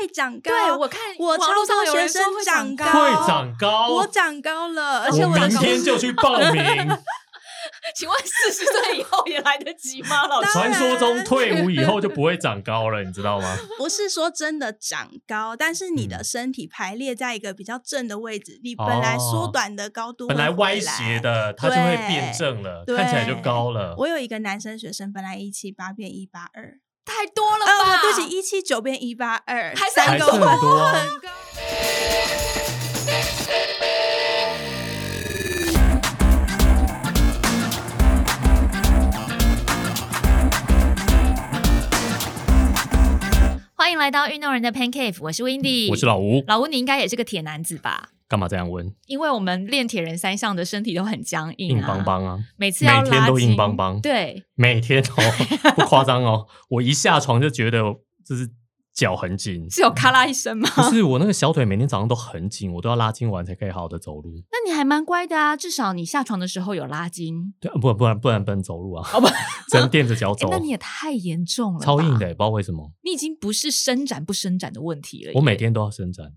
[0.00, 0.50] 会长高。
[0.50, 6.62] 对我看我网络上超多学有人说生会长高，会长高，我长高了，而且我明天就去报名。
[7.94, 10.26] 请问四十岁以后也来得及吗？
[10.26, 13.56] 老师，传说中退伍以后就不会长高了，你知道吗？
[13.76, 21.20] 不是说真的长高，但是你嗯的身体排列在一个比较正的位置，你本来缩哦短的高度本来歪斜。
[21.20, 23.94] 的，它就会变正了，看起来就高了。
[23.98, 27.72] 我有一个男生学生，本来一七八变一八二，太多了吧？
[27.72, 31.28] 呃，对不起，一七九变一八二，还是三个很多啊很高。
[43.74, 48.10] 欢迎来到运动人的 Pancake，我是 Windy，我是老吴，老吴，你应该也是个铁男子吧？
[48.30, 48.88] 干嘛这样问？
[49.06, 55.16] 因为我们练铁人三项的身体都很僵硬、啊，硬邦，邦啊，每次每天都硬邦邦对，每天哦，
[55.74, 57.82] 不夸张哦，我一下床就觉得
[58.24, 58.48] 就是
[58.94, 59.68] 脚很紧。
[59.68, 60.68] 是有咔啦一声吗？
[60.76, 64.30] 不是我那个小腿每天早上都很紧，我都要拉筋完才可以好好的走路。
[64.52, 67.52] 那你还蛮乖的啊，至少你下床的时候有拉筋。
[67.58, 69.26] 对，不然不然不然不能走路啊，哦不，
[69.68, 70.48] 只能垫着脚 走。
[70.48, 72.28] 诶那你也太严重了，超硬的，。
[72.28, 72.92] 不知道为什么。
[73.02, 75.32] 你已经不是伸展不伸展的问题了。
[75.34, 76.34] 我每天都要伸展。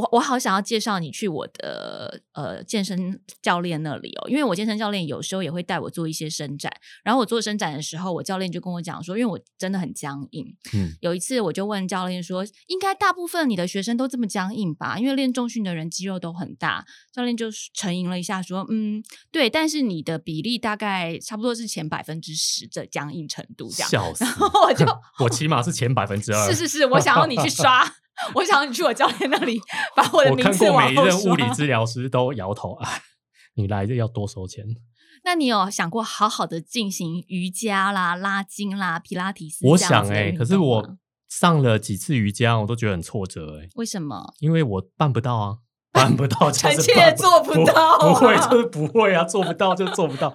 [0.00, 6.72] 我我好想要介绍你去我的呃健身教练那里哦，因为我健身教练有时候也会带我做一些伸展，
[7.04, 14.98] 然后我做伸展的时候，我教练就跟我讲说，因为我真的很僵硬，嗯，有一次我就问教练说，应该大部分你的学生都这么僵硬吧？
[14.98, 24.24] 因为练重训的人肌肉都很大，教练就沉吟了一下说，嗯，对，但是你的比例大概差不多是前百分之十的僵硬程度这样， 笑死！
[24.24, 24.86] 然后我就
[25.24, 26.50] 我起码是前百分之二。
[26.50, 27.84] 是是是，我想要你去刷，
[28.34, 29.60] 我想要你去我教练那里
[29.96, 32.88] 把我的我名次看过每一任物理治疗师都摇头，啊，
[33.54, 34.64] 你来这要多收钱。
[35.24, 39.66] 那你有想过好好的进行瑜伽啦、拉筋啦、皮拉提斯？
[39.66, 40.96] 我想哎、哎、可是我
[41.28, 44.32] 上了几次瑜伽，我都觉得很挫折哎、为什么？
[44.40, 45.58] 因为我办不到啊，
[45.92, 50.34] 办不到 就是臣妾办做不到啊不会就是不会啊，做不到就做不到。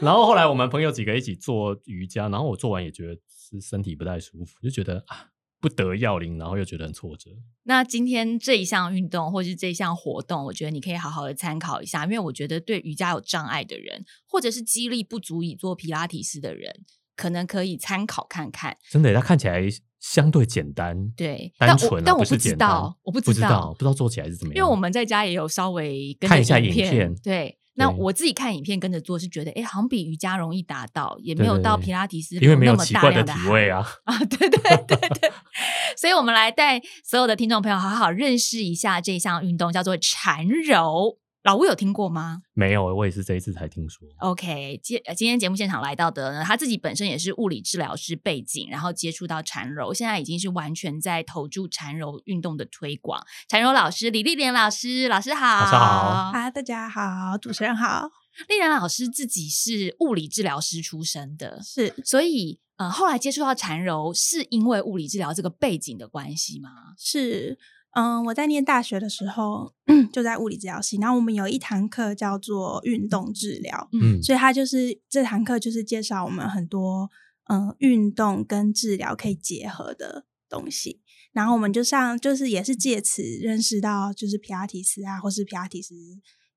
[0.00, 5.26] 然后后来我们朋友几个一起做瑜伽，然后我做完也觉得是身体不太舒服，就觉得啊
[5.62, 7.30] 不得要领，然后又觉得很挫折。
[7.62, 16.84] 那今天这一项运动或是这一项活动，我觉得你可以好好的参考一下，因为我觉得对瑜伽有障碍的人，或者是肌力不足以做皮拉提斯的人，
[17.14, 18.76] 可能可以参考看看。
[18.90, 19.62] 真的，它看起来
[20.00, 24.56] 相对简单，对，但我单纯、啊，但我不知道，我不不知道道，不知道做起来是怎么样。
[24.56, 27.56] 因为我们在家也有稍微跟看一下影影片对。
[27.74, 33.86] 那我自己看影片跟着做，是觉得哎，好像比瑜伽容易达到，也没有到皮拉提斯因为没有那么大的体位啊。
[34.04, 35.32] 啊，对对对对，
[35.96, 41.18] 所以我们来带所有的听众朋友好好认识一下这项运动，叫做缠柔。
[41.42, 44.06] 老吴有听过吗没有，我也是这一次才听说。
[44.18, 53.20] ？OK，今呃今天节目现场来到的呢，他自己本身也是物理治疗师背景，然后接触到缠柔，现在已经是完全在投注缠柔运动的推广。
[53.48, 58.08] 缠柔老师李丽莲老师，老师好，老师好啊，大家好，主持人好，
[58.48, 66.70] 丽莲老师自己是物理治疗师出身的，是所以呃，后来接触到缠柔，是因为物理治疗这个背景的关系吗？
[66.96, 67.58] 是，
[67.92, 69.74] 嗯，我在念大学的时候
[70.12, 77.10] 就在物理治疗系，然后我们有一堂课叫做运动治疗，嗯，所以它就是这堂课就是介绍我们很多
[77.48, 81.00] 嗯运动跟治疗可以结合的东西。
[81.32, 85.94] 然后我们就上就是也是借此认识到就是皮拉提斯啊，或是皮拉提斯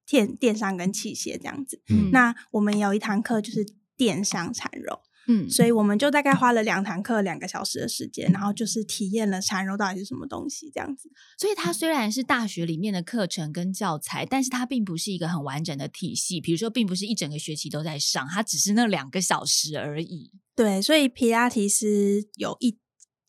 [0.05, 1.81] 电电商跟器械这样子。
[1.89, 3.65] 嗯那我们有一堂课就是
[3.97, 11.09] 电商缠柔，嗯，所以我们就大概花了两堂课两个小时的时间，然后就是体验了缠柔到底是什么东西这样子。
[11.37, 16.39] 所以它虽然是大学里面的课程跟教材，但是它并不是一个很完整的体系。
[16.39, 20.31] 比如说，并不是一整个学期都在上，它只是那两个小时而已。
[20.55, 22.77] 对，所以皮拉提斯有一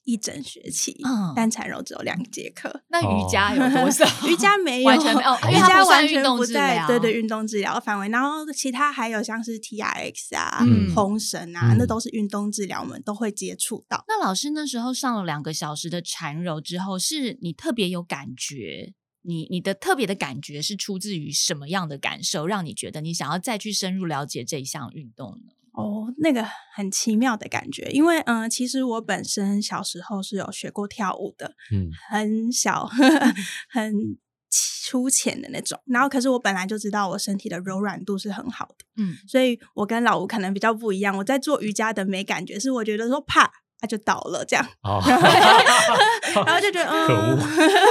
[0.07, 2.83] 一整学期，嗯但缠柔只有两节课。
[2.89, 4.07] 那瑜伽有多少？
[4.27, 8.09] 瑜伽没有，完全没有瑜伽完全不在疗对对运动治疗范围。
[8.09, 14.05] 然后其他还有像是 T R X 啊、嗯红绳啊，嗯那都是运动治疗，我们都会接触到。
[14.07, 18.95] 那老师那时候上了两个小时的缠柔之后，是你特别有感觉？
[19.23, 25.53] 你你的特别的感觉是出自于什么样的感受，让你觉得你想要再去深入了解这一项运动呢？
[25.77, 26.43] 哦，那个
[26.75, 32.89] 很奇妙的感觉，因为嗯、呃其实我本身小时候是有学过跳舞的，嗯很小，
[33.69, 34.17] 很
[34.51, 35.79] 粗浅的那种。
[35.87, 41.17] 然后，可是我本来就知道我身体的柔软度是很好的，嗯，所以我跟老吴可能比较不一样。
[41.19, 45.03] 我在做瑜伽的没感觉，是我觉得说啪，他就倒了这样，哦，
[46.47, 47.39] 然后就觉得嗯，可恶，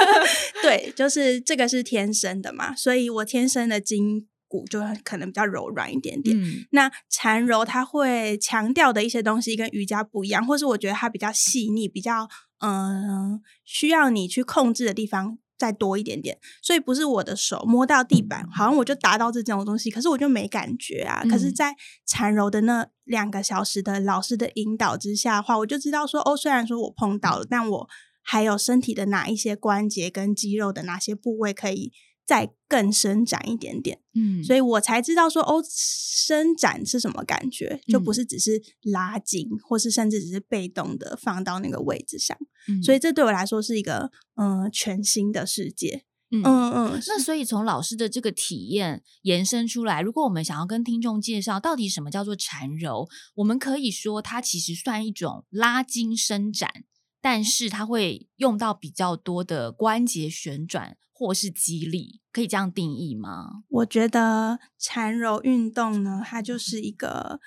[0.63, 6.37] 对，就是这个是天生的嘛，所以我天生的筋骨就可能比较柔软一点点。
[6.39, 12.29] 嗯那缠柔它会强调的一些东西跟瑜伽不一样，或是我觉得它比较细腻、比较
[12.59, 21.21] 嗯、需要你去控制的地方再多一点点，所以不是我的手摸到地板，好像我就达到这种东西，可是我就没感觉啊。
[21.29, 21.75] 可是，嗯在
[22.05, 27.89] 缠柔的那两个小时的老师的引导之下的话，我就知道说，哦，虽然说我碰到了，但我
[28.21, 31.91] 还有身体的哪一些关节跟肌肉的哪些部位可以
[32.25, 34.01] 再更伸展一点点。
[34.13, 42.37] 嗯，所以我才知道说哦，伸展是什么感觉，就不嗯是只是拉紧，或是甚至只是被动的放到那个位置上。
[42.67, 46.05] 嗯所以这对我来说是一个嗯、呃全新的世界。
[46.31, 56.83] 嗯嗯嗯，那所以从老师的这个体验延伸出来，如果我们想要跟听众介绍到底什么叫做缠柔，我们可以说它其实算一种拉筋伸展，
[57.21, 63.63] 但是它会用到比较多的关节旋转或是激励，可以这样定义吗？
[63.69, 67.39] 我觉得缠柔运动呢，它就是一个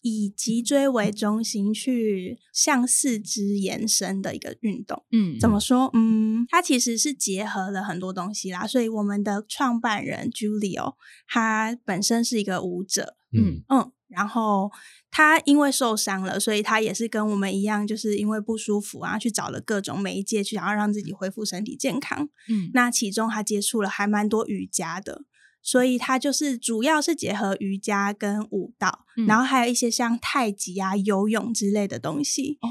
[0.00, 5.04] 以脊椎为中心去向四肢延伸的一个运动。
[5.12, 5.90] 嗯，怎么说？
[5.92, 8.66] 嗯，它其实是结合了很多东西啦。
[8.66, 10.94] 所以我们的创办人 Julio，
[11.28, 14.70] 他本身是一个舞者，嗯嗯，然后
[15.10, 22.28] 他因为受伤了，所以他也是跟我们一样，就是因为不舒服啊，去找了各种媒介，去想要让自己恢复身体健康。
[22.48, 25.22] 嗯那其中他接触了还蛮多瑜伽的。
[25.62, 32.56] 所以他就是主要是结合瑜伽跟舞蹈，嗯然后还有一些像太极啊、游泳之类的东西。
[32.62, 32.70] 哦，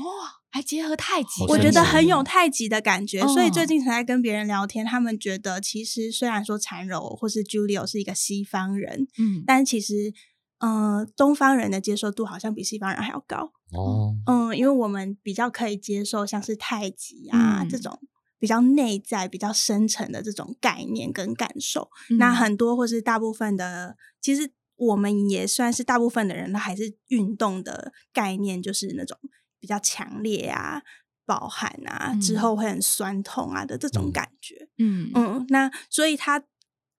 [0.49, 10.11] 还结合太极，我觉得很有太极的感觉，所以最哦近才在跟别人聊天，他们觉得其实虽然说缠柔或是 Julio 是一个西方人，嗯但其实，
[10.59, 13.51] 呃，东方人的接受度好像比西方人还要高。
[13.71, 17.99] 哦，嗯，因为我们比较可以接受像是太极啊、嗯这种
[18.37, 21.89] 比较内在、比较深层的这种概念跟感受。
[22.17, 29.17] 那嗯很多或是大部分的，其实我们也算是大部分的人，都还是运动的概念，就是那种
[29.59, 30.81] 比较强烈啊、
[31.25, 34.67] 饱含啊，之嗯后会很酸痛啊的这种嗯感觉。
[34.77, 36.43] 嗯嗯，那所以它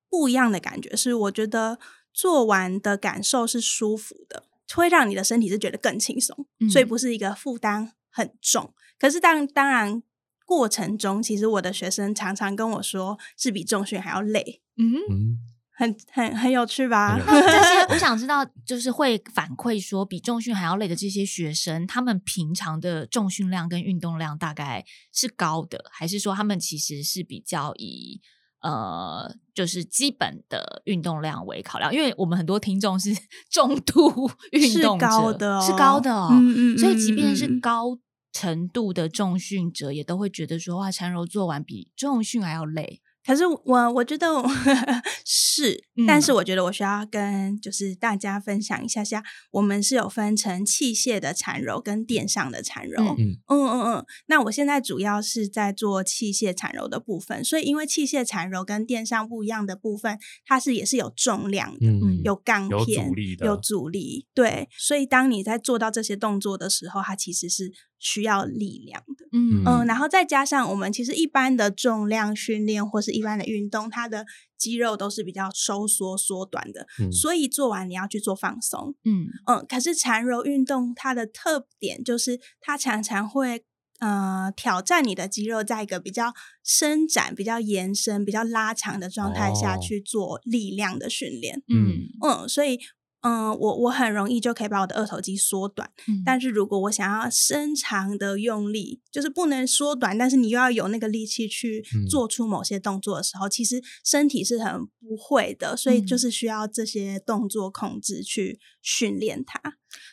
[0.09, 1.79] 不一样的感觉是，我觉得
[2.13, 8.73] 做完的感受是舒服的，会让你的身体是觉得更轻松，所以嗯不是一个负担很重。
[8.99, 10.03] 可是当当然
[10.45, 14.95] 过程中，其实我的学生常常跟我说，是比重训还要累，嗯。
[15.11, 15.39] 嗯，
[15.71, 17.17] 很很很有趣吧？
[17.17, 28.21] 很有那这些我想知道，就是会反馈说比重训还要累的这些学生，他们平常的重训量跟运动量大概是高的，还是说他们其实是比较以
[28.63, 31.93] 呃就是基本的运动量为考量？
[31.95, 33.15] 因为我们很多听众是
[33.51, 36.29] 重度 运是动者，高的哦是高的哦。
[36.33, 37.99] 嗯嗯所以即便是高
[38.33, 43.01] 程度的重训者，也都会觉得说哇，缠柔做完比重训还要累。
[43.31, 44.45] 可是我我觉得我
[45.25, 49.23] 是，但是嗯我觉得我需要跟就是大家分享一下下，
[49.53, 53.01] 我们是有分成器械的缠柔跟电上的缠柔。
[53.17, 54.05] 嗯嗯嗯。
[54.27, 61.87] 那我现在主要是在做器械缠柔的部分，所以因为器械缠柔跟电上不一样的部分，它是也是有重量的。
[61.87, 69.27] 嗯，有钢有片，阻力的有阻力，对，所以当你在做到这些动作的时候，它其实是需要力量的。
[69.31, 74.27] 嗯嗯，然后再加上我们其实一般的重量训练或是一般的运动，它的
[74.59, 78.97] 肌肉都是比较收缩缩短的，嗯所以做完你要去做放松。
[79.05, 83.63] 嗯嗯，可是缠柔运动它的特点就是它常常会
[84.01, 86.33] 呃挑战你的肌肉，在一个比较
[86.65, 91.63] 伸展、比较延伸、比较拉长的状态下哦去做力量的训练。
[91.69, 92.79] 嗯嗯，所以。
[93.23, 96.23] 嗯，我我很容易就可以把我的二头肌缩短，嗯。
[96.25, 102.09] 但是如果我想要伸长的用力，就是不能缩短，但是你又要有那个力气去嗯。
[102.09, 106.19] 做出某些动作的时候，其实身体是很不会的，所以就嗯。
[106.19, 109.61] 是需要这些动作控制去训练它。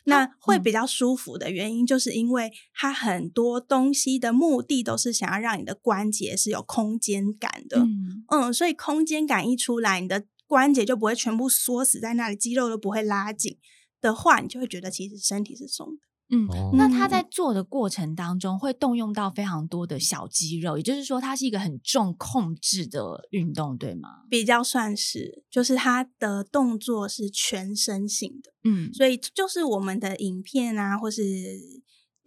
[0.04, 0.64] 那会嗯。
[0.64, 7.80] 比较舒服的原因，就是因为它很多东西的目的都是想要让你的关节是有空间感的。
[7.80, 8.26] 嗯。
[8.30, 13.58] 嗯，所以空间感一出来，你的关节就不会全部缩死在那里，肌肉都不会拉紧
[14.01, 16.01] 的话，你就会觉得其实身体是松的。
[16.30, 24.10] 嗯，哦那他在做的过程当中会动用到非常多的小肌肉，也就是说，它是一个很重控制的运动，对吗？
[24.30, 31.24] 比较算是，就是他的动作是全身性的，嗯所以就是我们的影片啊，或是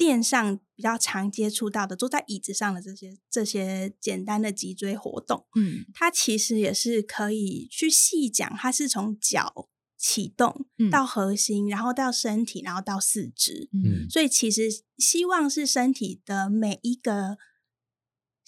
[0.01, 5.85] 电上比较常接触到的，坐在椅子上的这些这些简单的脊椎活动，嗯。
[5.93, 14.09] 它其实也是可以去细讲，它是从脚启动嗯到核心，然后到身体，然后到四肢，嗯。
[14.09, 17.37] 所以其实希望是身体的每一个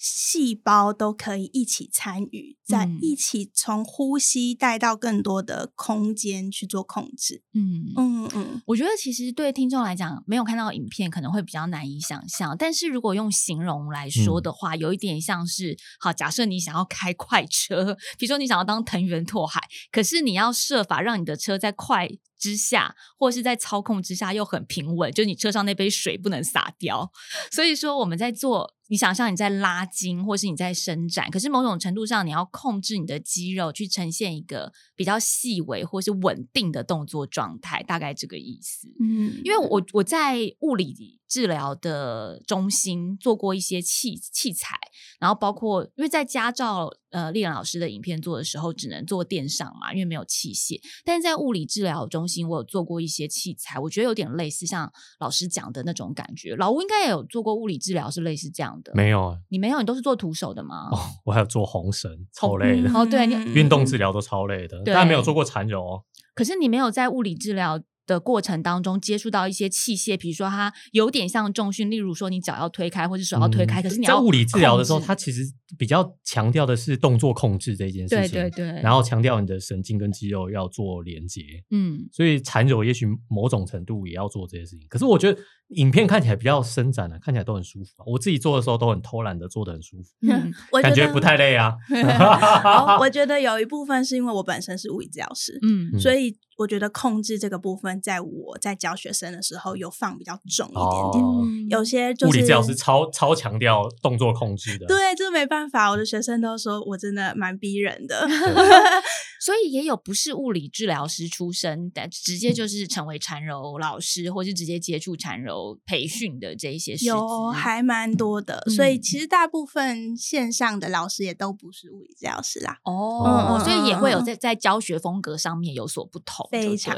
[0.05, 7.41] 细胞都可以一起参与，在嗯一起从呼吸带到更多的空间去做控制。
[7.53, 12.53] 嗯嗯嗯，我觉得其实对听众来讲，没有看到影片可能会比较难以想象。
[12.59, 22.09] 但是如果用形容来说的话，有一点像是好，假设你想要开快车， 比如说你想要当藤原拓海，可是你要设法让你的车在快
[22.43, 27.11] 之下，或是在操控之下又很平稳，就你车上那杯水不能洒掉。
[27.51, 28.73] 所以说我们在做。
[28.89, 38.89] 你想象你在拉筋，或是你在伸展，可是某种程度上，你要控制你的肌肉，去呈现一个比较细微或是稳定的动作状态，大概这个意思。
[38.99, 40.93] 嗯，因为我我在物理
[41.33, 44.77] 治疗的中心做过一些器器材，
[45.19, 50.79] 然后包括因为在家照呃丽人老师的影片做的时候，只能做电上嘛，因为没有器械。
[51.03, 56.55] 但是在物理治疗中心，我有做过一些器材，我觉得有点类似像老师讲的那种感觉。
[56.55, 58.91] 老吴应该也有做过物理治疗，是类似这样的。
[58.93, 60.89] 没有啊，你没有，你都是做徒手的吗？
[60.91, 66.03] 哦， 我还有做红绳，超累的，哦对你 运动治疗都超累的，对但没有做过缠柔哦。
[66.35, 75.43] 可是你没有在物理治疗的过程当中接触到一些器械，比如说它有点像重训，例如说你脚要推开或者手要推开，可是你在物理治疗的时候，它其实
[75.77, 81.41] 比较强调的是动作控制这件事情，对对对然后强调你的神经跟肌肉要做连接，
[81.71, 84.87] 嗯所以缠柔也许某种程度也要做这些事情。
[84.89, 85.39] 可是我觉得
[85.69, 88.03] 影片看起来比较伸展的、看起来都很舒服啊。
[88.05, 91.73] 我自己做的时候都很偷懒的，做的很舒服， 嗯我感觉不太累啊。
[92.63, 101.69] 哦我觉得有一部分是因为我本身是物理治疗师，嗯所以我觉得控制这个部分，在我在教学生的时候有放比较重一点点。
[101.69, 108.27] 有些就是物理治疗师超超强调动作控制的，对，这没办法，我的学生都说我真的蛮逼人的。
[109.43, 126.97] 所以也有不是物理治疗师出身，但直嗯接就是成为缠柔老师，或是直接接触缠柔培训的这一些师有资还蛮多的，所以嗯其实大部分线上的老师也都不是物理治疗师啦，哦，嗯所以也会有在在教学风格上面有所不同，非常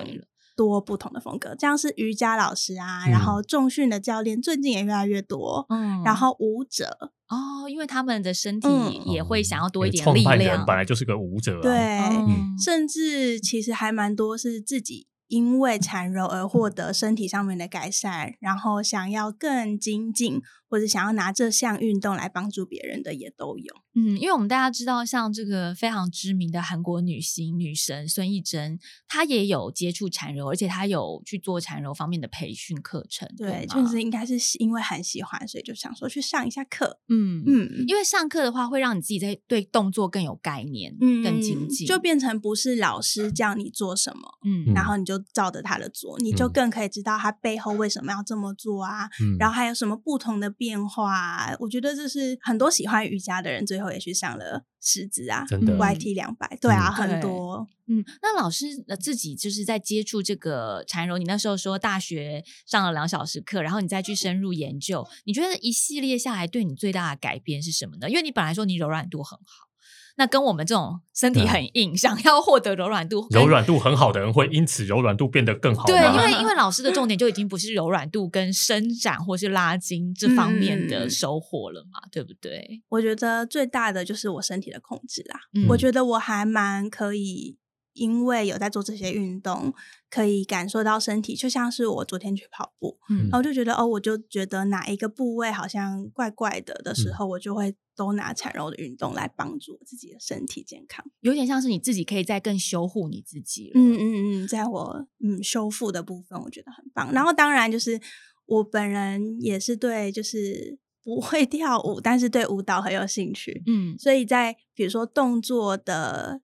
[0.56, 1.56] 多不同的风格。
[1.60, 6.02] 像是瑜伽老师啊，嗯然后重训的教练最近也越来越多，嗯。
[6.04, 12.56] 然后舞者，哦，因为他们的身体嗯也会想要多一点力量，办人本来就是个舞者啊，对，嗯。
[12.58, 23.85] 甚至其实还蛮多是自己因为缠柔而获得身体上面的改善，然后想要更精进，或者想要拿这项运动来帮助别人的也都有。
[23.96, 33.28] 嗯，因为我们大家知道，像这个非常知名的韩国女星女神孙艺珍，她也有接触缠柔，而且她有去做缠柔方面的培训课程。
[33.38, 37.00] 对，吗就是应该是喜因为很喜欢，所以就想说去上一下课。
[37.10, 51.56] 嗯嗯因为上课的话，会让你自己在对动作更有概念，嗯更精进，就变成不是老师教你做什么，嗯然后你就照着他的做，你就嗯更可以知道他背后为什么要这么做啊，嗯然后还有什么不同的变化、啊。
[51.60, 57.68] 我觉得这是很多喜欢瑜伽的人最后也去上了师资啊，真的嗯 YT 两百，对啊，嗯很多。
[57.88, 68.10] 嗯，那老师呃自己就是在接触这个缠柔，你那时候说大学上了两小时课，然后你再去深入研究，你觉得一系列下来对你最大的改变是什么呢？
[68.10, 69.68] 因为你本来说你柔软度很好，
[70.18, 73.46] 那跟我们这种身体很硬，想要获得柔软度，柔。
[73.48, 82.82] 软度很好的人会因此柔软度变得更好对，因吗为 因为老师的重点就已经不是柔软度跟伸展或是拉筋这方面的嗯收获了嘛，对不对？
[82.90, 85.40] 我觉得最大的就是我身体的控制啦。
[85.54, 87.58] 嗯我觉得我还蛮可以，
[87.96, 89.74] 因为有在做这些运动，
[90.10, 101.06] 可以感受到身体，就像是我昨天去跑步，嗯然后就觉得哦，我就觉得哪一个部位好像怪怪的的时嗯候，我就会都拿缠柔的运动来帮助自己的身体健康。
[101.22, 103.72] 有点像是你自己可以再更修护你自己。
[103.74, 107.12] 嗯嗯嗯，在我嗯修复的部分，我觉得很棒。
[107.14, 108.00] 然后当然就是
[108.46, 113.64] 我本人也是对就是不会跳舞，但是对舞蹈很有兴趣。
[113.66, 116.42] 嗯所以在比如说动作的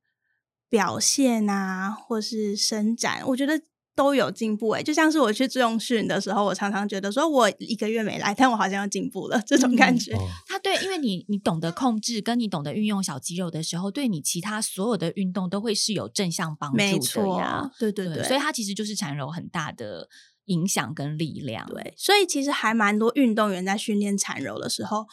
[0.72, 3.62] 表现啊，或是伸展，我觉得
[3.94, 10.14] 都有进步诶、就像是我去重训的时候，我常常觉得说我一个月没来，但我好像要进步了，这种感嗯觉。
[10.14, 20.08] 哦它对，因为你你懂得控制，跟你懂得运用小肌肉的时候，对你其他所有的运动都会是有正向帮助的没错呀。，对对对，所以它其实就是缠柔很大的
[20.46, 21.68] 影响跟力量。
[21.68, 25.06] 对，所以其实还蛮多运动员在训练缠柔的时候，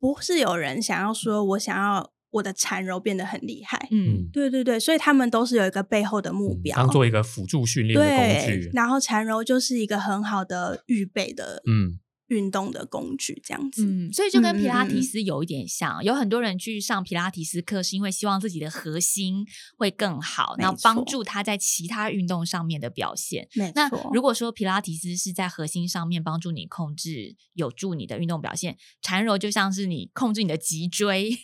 [0.00, 3.88] 不是有人想要说我想要我的缠柔变得很厉害。
[3.90, 8.70] 嗯对对对，所以他们都是有一个背后的目嗯标，当做一个辅助训练的工具，。
[8.72, 13.84] 然后缠柔就是一个很好的预备的嗯，运动的工具，这样子。
[13.86, 19.46] 嗯，所以就跟皮拉提斯有一点像，有很多人去上皮拉提斯课，是因为希望自己的核心
[19.78, 23.48] 会更好，然后帮助他在其他运动上面的表现。
[23.74, 31.38] 那没错，如果说皮拉提斯是在核心上面帮助你控制，有助你的运动表现，缠柔就像是你控制你的脊椎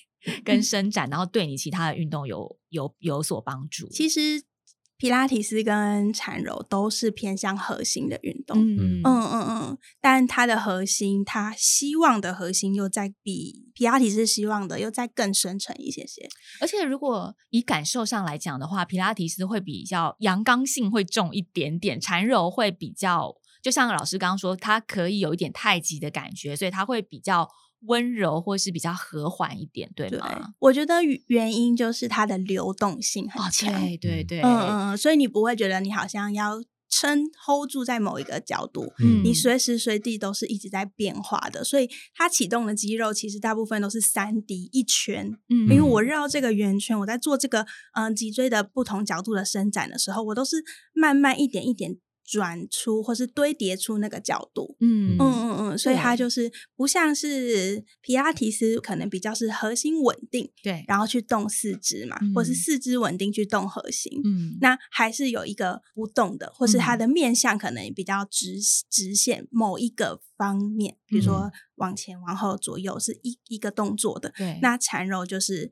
[0.45, 3.89] 跟伸展，然后对你其他的运动有有有所帮助。
[3.89, 4.43] 其实
[4.97, 8.57] 皮拉提斯跟缠柔都是偏向核心的运动。
[8.57, 16.29] 嗯嗯嗯嗯，但它的核心，它希望的核心又在比皮拉提斯希望的又再更深层一些些。
[16.61, 27.49] 而且如果以感受上来讲的话，皮拉提斯会比较阳刚性会重一点点，缠柔会比较，就像老师刚刚说，它可以有一点太极的感觉，所以它会比较
[27.87, 33.73] 温柔或是比较和缓一点，对对吗？，我觉得原因就是它的流动性很哦，强。
[33.81, 39.25] 对对对，嗯嗯嗯，所以你不会觉得你好像要撑 hold 住在某一个角度，嗯。
[39.25, 45.69] 你随时随地都是一直在变化的，所以它启动的肌肉其实大部分都是三 D 一圈，嗯。
[45.69, 47.63] 因为我绕这个圆圈，我在做这个
[47.95, 50.63] 嗯、呃脊椎的不同角度的伸展的时候，我都是
[50.93, 51.97] 慢慢一点一点
[52.33, 54.75] 转出或是堆叠出那个角度。
[54.81, 55.19] 嗯。
[55.19, 62.55] 嗯嗯嗯，所以它就是不像是皮拉提斯，可能比较是核心稳定，对，然后去动四肢嘛，或是嗯。
[62.55, 64.19] 四肢稳定去动核心。
[64.25, 64.57] 嗯。
[64.63, 67.01] 那还是有一个不动的，或是它嗯。
[67.01, 68.59] 的面向可能比较直
[68.89, 74.33] 直线某一个方面，比如说往前、往后、左右是一一个动作的。
[74.39, 75.71] 对，那缠柔就是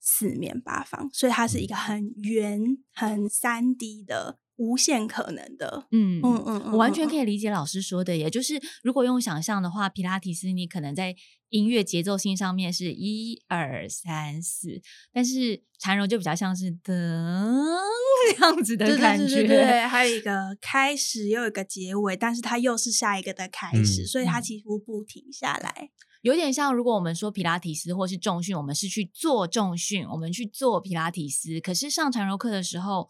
[0.00, 5.86] 四面八方，所以它是一个很圆、很三 D 的无限可能的。
[5.90, 7.24] 嗯嗯嗯嗯，我完全可以。
[7.24, 11.14] 理解老师说的，也就是如果用想象的话，皮拉提斯你可能在
[11.48, 14.80] 音乐节奏性上面是一二三四，
[15.12, 16.84] 但是缠柔就比较像是噔
[18.34, 25.90] 这样子的对感觉，对对对对， 还有一个开始，又有一个结尾，但是它又是下一个的开始，嗯所以它嗯几乎不停下来。
[26.22, 33.08] 有点像如果我们说皮拉提斯或是重训，我们是去做重训，我们去做皮拉提斯，可是上缠柔课的时候。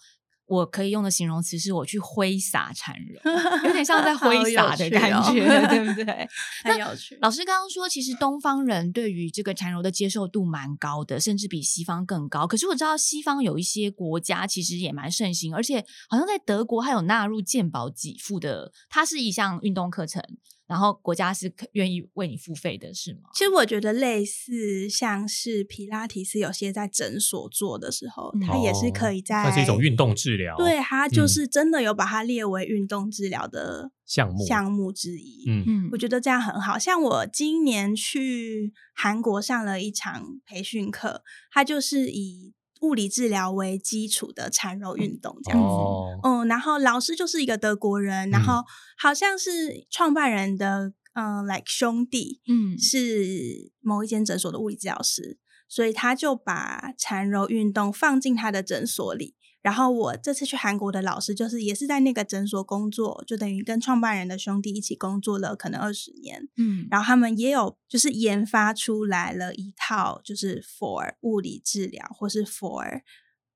[0.50, 3.20] 我可以用的形容词是我去挥洒缠柔，
[3.64, 6.28] 有点像在挥洒的感觉，对不 对？
[6.64, 7.16] 很有趣。
[7.20, 12.48] 老师刚刚说，其实东方人对于这个缠柔的接受度蛮高的，甚至比西方更高。
[12.48, 20.20] 可是我知道西方有一些国家其实也蛮盛行，而且好像在德国还有纳入健保给付的，它是一项运动课程，
[20.70, 23.28] 然后国家是可愿意为你付费的，是吗？
[23.34, 35.42] 其实我觉得类似像是皮拉提斯，有些在诊所做的时候，嗯它也是可以在算是一种运动治疗，对，它就嗯是真的有把它列为运动治疗的项目项目之一。
[35.48, 36.78] 嗯嗯我觉得这样很好。
[36.78, 45.66] 像我今年去韩国上了一场培训课，它就是以物理治疗为基础的缠柔运动这样子。
[45.66, 48.64] 哦，嗯，然后老师就是一个德国人，然嗯后
[48.98, 55.38] 好像是创办人的嗯、l i k e 兄弟，嗯是某一间诊所的物理治疗师，
[55.68, 59.34] 所以他就把缠柔运动放进他的诊所里。
[59.62, 66.48] 然后我这次去韩国的老师，就是也是在那个诊所工作，就等于跟创办人的兄弟一起工作了可能二十年。
[66.56, 66.86] 嗯。
[66.90, 73.02] 然后他们也有就是研发出来了一套，就是 for 物理治疗或是 for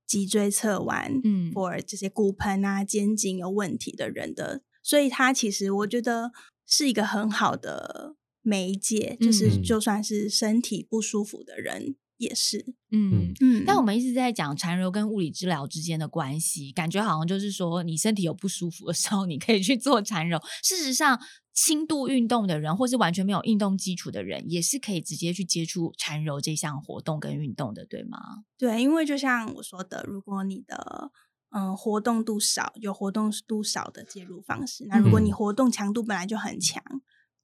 [0.06, 6.32] 脊椎侧弯，嗯，for 这些骨盆啊、肩颈有问题的人的，所以它其实我觉得
[6.66, 9.48] 是一个很好的媒介，就是。
[9.48, 13.33] 嗯就算是身体不舒服的人也是，嗯。
[13.40, 20.40] 嗯，但我们一直在讲缠柔跟物理治疗之间的关系，感觉好像就是说，你身体有不舒服的时候，你可以去做缠柔。
[20.62, 21.20] 事实上，
[21.53, 28.18] 轻度运动的人，或是完全没有运动基础的人，也是可以直接去接触缠柔这项活动跟运动的，对吗？
[28.59, 31.11] 对，因为就像我说的，如果你的
[31.50, 36.83] 嗯活动度少，有活动度少的介入方式，那如果你嗯活动强度本来就很强，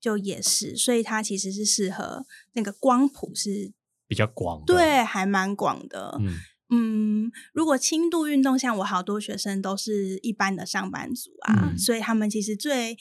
[0.00, 3.72] 就也是，所以它其实是适合那个光谱是
[4.10, 6.18] 比较广的，对，还蛮广的。
[6.18, 6.34] 嗯
[6.72, 12.94] 嗯，如果轻度运动，像我好多学生都是一般的上班族啊，嗯所以他们其实最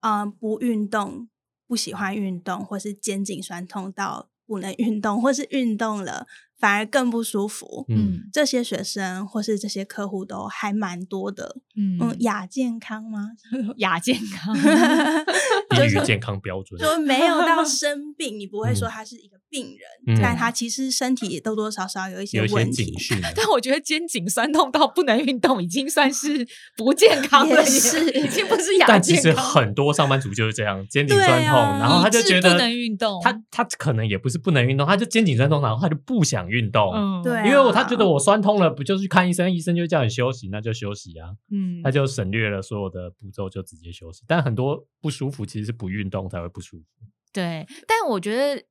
[0.00, 1.28] 嗯、呃不运动、
[1.68, 6.26] 不喜欢运动，或是肩颈酸痛到不能运动，或是运动了
[6.58, 7.84] 反而更不舒服。
[7.88, 11.56] 嗯，这些学生或是这些客户都还蛮多的。
[11.76, 13.30] 嗯嗯，亚健康吗？
[13.78, 22.94] 亚健康，低于健康标准，就没有到 生病，你不会说他是一个病人，嗯但他其实身体也多多少少有一些有一些问题。
[23.36, 29.32] 但我觉得肩颈酸痛到不能运动，已经算是不健康了是已经不是亚健康但其实。
[29.36, 44.22] 很多上班族就是这样，肩颈酸痛，啊然后他就觉得不能运动他他可能也不是不能运动，他就肩颈酸痛，然后他就不想想运动，嗯，对啊因为我他觉得我酸痛了，不就去看医生，医生就叫你休息，那就休息啊，嗯他就省略了所有的步骤，就直接休息。
[44.26, 46.84] 但很多不舒服其实是不运动才会不舒服。
[47.32, 48.62] 对，但我觉得。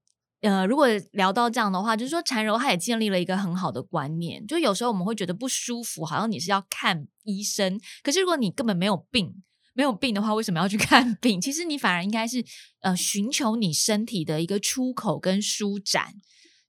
[0.41, 9.41] 呃，如果聊到这样的话，就是说缠柔他也建立了一个很好的观念，就有时候我们会觉得不舒服，好像你是要看医生，可是如果你根本没有病，
[9.73, 11.41] 没有病的话，为什么要去看病？
[11.41, 12.45] 其实你反而应该是
[12.81, 16.13] 呃寻求你身体的一个出口跟舒展，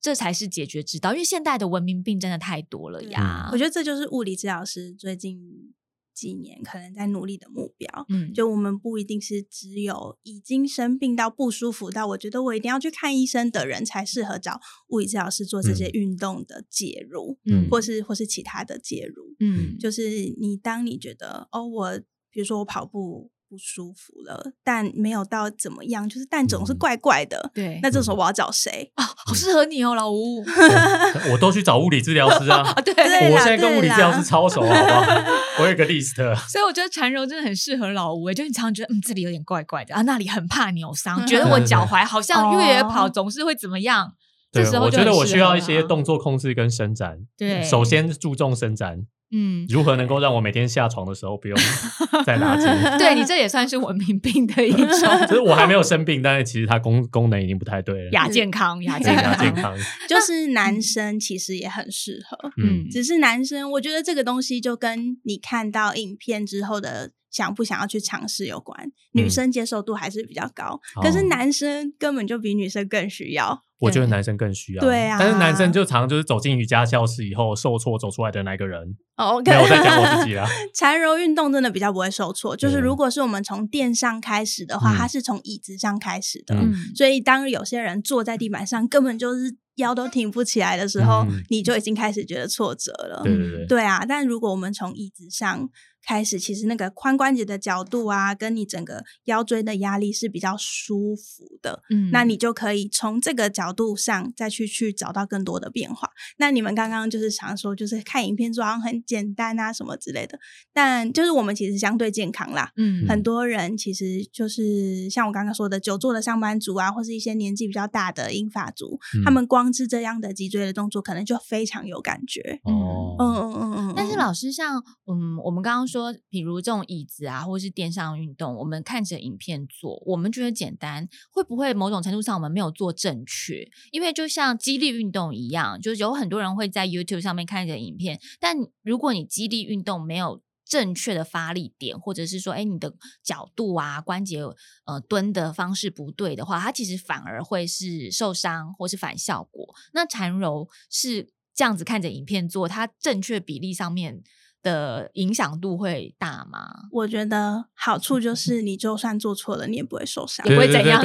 [0.07, 1.13] 这才是解决之道。
[1.13, 3.49] 因为现代的文明病真的太多了呀。
[3.51, 5.75] 我觉得这就是物理治疗师最近
[6.15, 8.07] 几年可能在努力的目标。
[8.09, 19.35] 嗯，就我们不一定是只有已经生病到不舒服到我觉得我一定要去看医生的人才适合找物理治疗师做这些嗯运动的介入，嗯或是或是其他的介入。
[19.41, 27.51] 嗯就是你当你觉得哦，我比如说我跑步不舒服了，但没有到怎么样，就是但总是嗯怪怪的。
[27.55, 28.91] 对那这时候我要找谁？
[28.97, 30.45] 啊，好适合你哦，老吴。
[31.33, 32.93] 我都去找物理治疗师啊啊，，对
[33.33, 35.05] 我现在跟物理治疗师超熟，好不好？
[35.61, 36.17] 我有一个 list，
[36.49, 44.13] 所以我觉得缠柔真的很适合老吴诶，就你常常觉得嗯这里有点怪怪的啊，那里很怕扭伤，觉得我脚 踝好像越野跑哦总是会怎么样，
[44.53, 47.19] 这对，时候我觉得我需要一些动作控制跟伸展。
[47.39, 48.99] 对首先注重伸展，
[49.33, 51.59] 嗯，如何能够让我每天下床的时候不用
[52.25, 52.67] 再拉筋？
[52.97, 54.89] 对你这也算是文明病的一种
[55.27, 58.11] 就是我还没有生病，但是其实它功功能已经不太对了。
[58.13, 59.77] 亚健康，亚健康，亚健康，
[60.09, 68.91] 就是男生其实也很适合，嗯，只是男生，我觉得这个东西就跟你看到影片之后的想不想要去尝试有关。
[69.13, 73.63] 女生接受度还是比较高，可是哦男生根本就比女生更需要。
[73.79, 74.81] 我觉得男生更需要。
[74.81, 78.97] 对啊但是男生就常常就是走进瑜伽教室以后受挫走出来的那个人。
[79.17, 80.47] 哦，没有我在讲我自己啦。
[80.75, 86.55] 缠柔运动真的比较不会受挫，就是如果是我们从垫上开始的话，嗯它是从椅子上开始的，
[86.95, 93.23] 所以当有些人坐在地板上根本就是腰都挺不起来的时候，嗯你就已经开始觉得挫折了。
[93.25, 95.69] 对对对，对啊，但如果我们从椅子上
[96.07, 101.83] 开始，其实那个髋关节的角度啊，跟你整个腰椎的压力是比较舒服的。
[101.91, 106.09] 嗯那你就可以从这个角度上再去去找到更多的变化。
[106.39, 110.39] 那你们刚刚就是常说，就是看影片做好像很简单啊什么之类的，
[110.73, 112.71] 但就是我们其实相对健康啦。
[112.77, 122.61] 嗯很多人其实就是像我刚刚说的久坐的上班族啊，或是一些年纪比较大的英法族，嗯他们光是这样的脊椎的动作，可能就非常有感觉。
[122.63, 123.95] 哦，嗯嗯嗯嗯。
[123.97, 133.69] 但是嗯老师像嗯，我们刚刚说，说比如这种椅子啊，或是电上运动，我们看着影片做，我们觉得简单，会不会某种程度上我们没有做正确？
[133.91, 144.41] 因为就像肌力运动一样，就是有很多人会在 YouTube 上面看着影片，但如果你肌力运动没有正确的发力点，或者是说，哎，你的角度啊、关节
[144.85, 149.75] 呃蹲的方式不对的话，它其实反而会是受伤或是反效果。
[149.95, 154.23] 那缠柔是这样子看着影片做，它正确比例上面
[154.67, 156.67] 的影响度会大吗？
[156.91, 160.45] 我觉得好处就是，你就算做错了，你也不会受伤。
[160.45, 161.01] 也不会怎样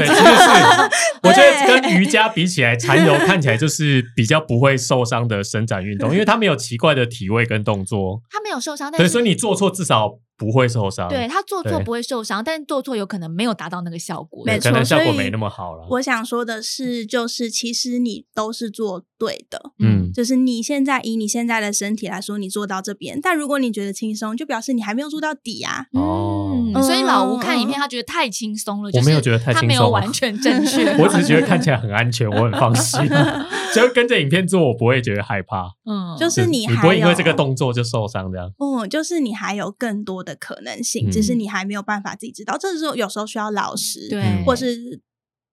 [1.22, 11.08] 我觉得跟瑜伽比起来，缠柔看起来就是比较不会受伤的伸展运动，因为它没有奇怪的体位跟动作，它没有受伤，但对，是所以你做错至少不会受伤。
[11.08, 14.44] 对他做错不会受伤，但是做错有可能没有达到那个效果。
[14.44, 15.86] 没对，可能错所以效果没那么好了。
[15.92, 25.86] 我想说的是，就是其实你都是做对的，嗯，就是你现在以你现在的身体来说，你做到这边，但如果你觉得轻松，就表示你还没有做到底啊。
[25.94, 26.40] 哦
[26.74, 30.92] 嗯，所以老吴看影片，嗯他觉得太轻松了，我没有觉得太他没有轻松啊完全正确。
[30.98, 33.00] 我只是觉得看起来很安全，我很放心。
[33.76, 35.72] 就跟着影片做，我不会觉得害怕。
[35.86, 38.52] 嗯，就是你你还有不会因为这个动作就受伤这样。
[38.60, 42.58] 嗯，就是你还有更多的可能性，嗯只是你还没有办法自己知道。
[42.58, 44.22] 这时候有时候需要老师，对。
[44.22, 44.44] 嗯。
[44.46, 45.02] 或是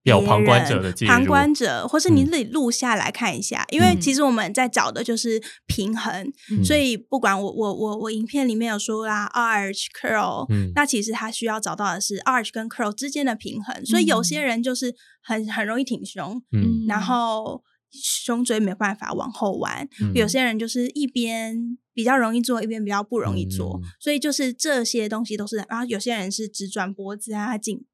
[0.04, 1.10] 有旁观者的介入。
[1.10, 2.26] 旁观者，或是你嗯。
[2.26, 4.00] 自己录下来看一下，因为嗯。
[4.00, 6.64] 其实我们在找的就是平衡，嗯。
[6.64, 10.72] 所以不管我我我我影片里面有说啦，arch curl，、嗯。
[10.74, 16.86] 那其实他需要找到的是 arch 跟 curl 之间的平衡，所以有些嗯人就是很很容易挺胸，嗯。
[16.88, 20.12] 然后胸椎没办法往后弯，嗯。
[20.14, 23.88] 有些人就是一边比较容易做，一边比较不容易做，嗯。
[24.00, 27.84] 所以就是这些东西都是，然后有些人是直转脖子啊、颈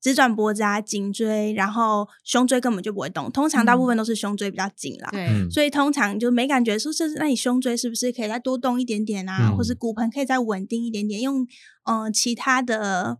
[0.00, 5.08] 直转脖子啊、颈椎，然后胸椎根本就不会动，通常大部分都是胸椎比较紧啦。
[5.10, 5.50] 对，嗯。
[5.50, 11.42] 所以通常就没感觉，说这是那你胸椎是不是可以再多动一点点啊，嗯或是骨盆可以再稳定一点点，用
[11.84, 13.18] 嗯、呃其他的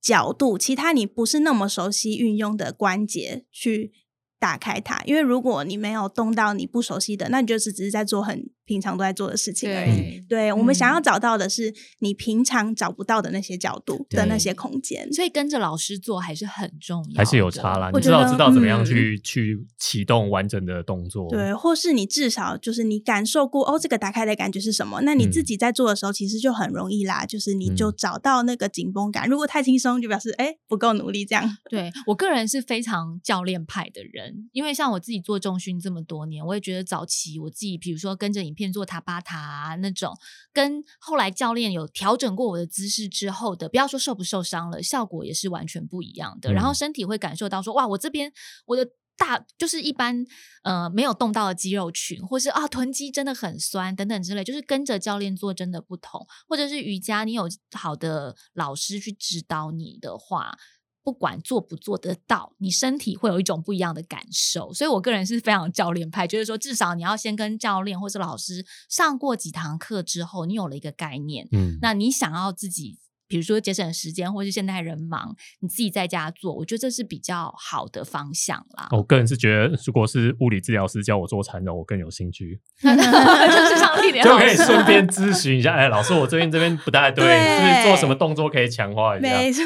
[0.00, 3.92] 角度，其他你不是那么熟悉运用的关节去
[4.38, 10.20] 打开它，因为如果你没有动到你不熟悉的，那你就是只是在做很平常都在做的事情而已。
[10.28, 15.10] 对我们想要嗯找到的是你平常找不到的那些角度的那些空间。
[15.12, 17.90] 所以跟着老师做还是很重要，还是有差啦。
[17.94, 21.28] 你至少知道怎么样嗯去、去启动完整的动作。
[21.30, 25.00] 对，或是你至少就是你感受过哦，这个打开的感觉是什么？
[25.02, 29.28] 那你自嗯己在做的时候，其实就很容易啦，就是你就嗯找到那个紧绷感。
[29.28, 31.56] 如果太轻松，就表示哎不够努力这样。
[31.70, 40.18] 对我个人是非常教练派的人，因为像我自己做重训这么多年，我也觉得早期我自己，比如说跟着影片做塔巴塔啊那种，
[40.52, 46.52] 跟后来教练有调整过我的姿势之后的，不要说受不受伤了，效果也是完全不一样的。
[46.52, 48.32] 然后嗯身体会感受到说，哇，我这边
[48.64, 48.90] 我的。
[49.18, 50.26] 大就是一般
[50.62, 60.58] 呃没有动到的肌肉群，或是啊臀肌真的很酸等等之类，就是跟着教练做真的不同，或者是瑜伽，你有好的老师去指导你的话，
[61.06, 64.74] 不管做不做得到，你身体会有一种不一样的感受。
[64.74, 72.98] 所以我个人是非常教练派，就是说至少你要先跟教练或是老师上过几堂课之后，你有了一个概念，嗯，那你想要自己。
[73.28, 78.88] 比如说节省时间，或是现代人忙，你自己在家做，我觉得这是比较好的方向啦。
[78.92, 85.74] 我个人是觉得，如果是物理治疗师教我做缠柔，我更有兴趣， 就是像丽莲就可以顺便咨询一下。
[85.74, 89.28] 哎，老师，我最近这边不太对，对是不是做什么动作可以强化一下？
[89.28, 89.62] 没错，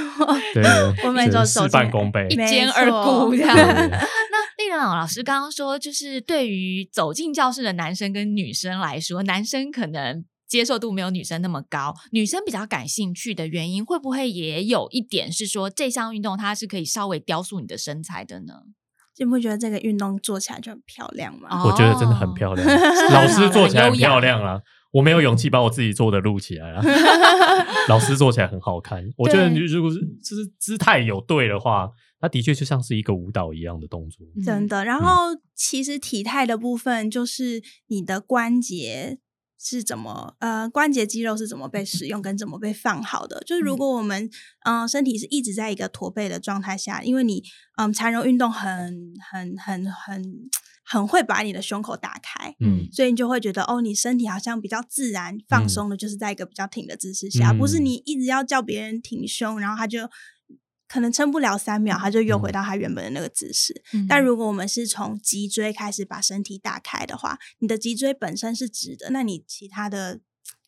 [0.54, 0.62] 对，
[1.06, 2.36] 我们就是事半功倍一。
[2.36, 3.54] 没兼二错顾这样。
[3.54, 18.54] 对那丽人老老师刚刚说，就是对于走进教室的男生跟女生来说，男生可能接受度没有女生那么高，女生比较感兴趣的原因，会不会也有一点是说这项运动它是可以稍微雕塑你的身材的呢？
[19.18, 21.48] 你不觉得这个运动做起来就很漂亮吗？
[21.52, 22.66] 哦我觉得真的很漂亮，
[23.12, 24.60] 老师做起来很漂亮啊。
[24.92, 26.82] 我没有勇气把我自己做的录起来啊，
[27.88, 29.04] 老师做起来很好看。
[29.16, 34.26] 我觉得你如果是就是姿态有对的话，它的确就像是一个舞蹈一样的动作。
[34.36, 34.84] 嗯真的。
[34.84, 39.18] 然后其实体态的部分就是你的关节。
[39.62, 43.42] 是怎么呃关节肌肉是怎么被使用跟怎么被放好的？
[43.46, 43.76] 就是如嗯。
[43.76, 44.24] 果我们
[44.64, 47.44] 嗯、呃身体是一直在一个驼背的状态下，因为你
[47.76, 50.24] 嗯缠柔运动很很很很
[50.82, 52.88] 很会把你的胸口打开，嗯。
[52.90, 55.68] 所以你就会觉得哦，你身体好像比较自然放嗯。
[55.68, 60.08] 松的，就是在一个比较挺的姿势下，嗯不是你一直要叫别人挺胸，然后他就
[60.90, 63.81] 可能撑不了三秒，他就又回嗯到他原本的那个姿势。
[63.92, 70.18] 嗯但如果我们是从脊椎开始把身体打开的话，你的脊椎本身是直的，那你其他的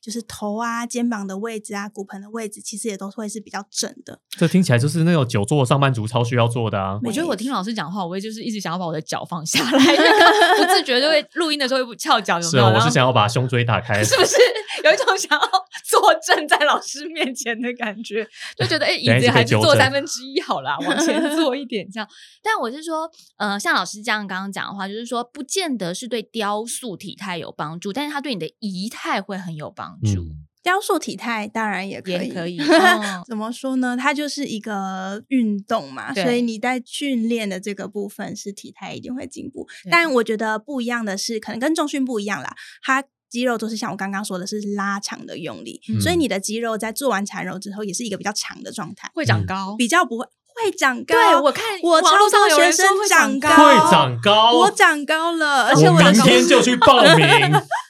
[0.02, 4.18] 就是头啊、肩膀的位置啊、骨盆的位置，其实也都会是比较正的。
[4.36, 6.98] 这听起来就是那种久坐上班族超需要做的啊。
[7.04, 9.78] 我觉得我听老师讲话，我也就是一直想要把我的脚放下来，
[10.58, 12.64] 不自觉就会录音的时候会翘脚，有没有？
[12.64, 14.02] 是啊，我是想要把胸椎打开。
[14.02, 14.36] 是不是
[14.82, 15.48] 有一种想要
[15.84, 18.26] 坐正在老师面前的感觉？
[18.56, 22.08] 就觉得哎、椅子还是坐三分之一好啦，往前 坐一点这样。
[22.42, 32.58] 但我是说，呃，像老师这样刚刚讲的话，就是说，不见得是对雕塑体态有帮助，但是它对你的仪态会很有帮助，嗯，雕塑体态当然也可以，也可以。
[32.62, 33.96] 哦怎么说呢？
[33.96, 39.66] 它就是一个运动嘛，所以你在训练的这个部分是体态一定会进步。
[39.90, 49.74] 但我觉得不一样的是，可能跟重训不一样啦，它肌肉都是像我刚刚说的是拉长的用力，嗯所以你的肌肉在做完缠柔之后，也是一个比较长的状态，会长高。
[49.76, 51.14] 比较不会会长高。
[51.14, 57.26] 对我看我网络超多上有人学生说会长高，会长高，我长高了，而且我明天就去报名。